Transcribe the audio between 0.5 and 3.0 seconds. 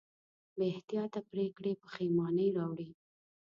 بېاحتیاطه پرېکړې پښېمانۍ راوړي.